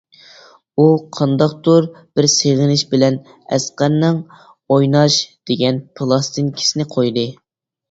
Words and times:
ئۇ 0.77 0.85
قانداقتۇر 1.17 1.87
بىر 2.19 2.27
سېغىنىش 2.37 2.85
بىلەن 2.95 3.19
ئەسقەرنىڭ 3.59 4.19
«ئويناش» 4.41 5.21
دېگەن 5.53 5.81
پىلاستىنكىسىنى 6.01 6.91
قويدى. 6.99 7.31